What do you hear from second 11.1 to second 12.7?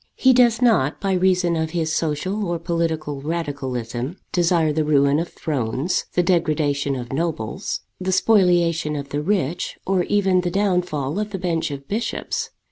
of the bench of bishops.